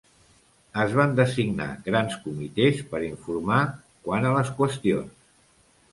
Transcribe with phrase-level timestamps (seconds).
[0.83, 3.61] Es van designar grans comitès per informar
[4.09, 5.29] quant a les qüestions.